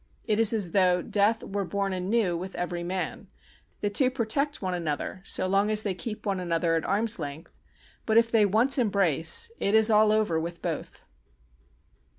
[0.25, 3.27] It is as though Death were born anew with every man;
[3.81, 7.51] the two protect one another so long as they keep one another at arm's length,
[8.07, 11.03] but if they once embrace it is all over with both.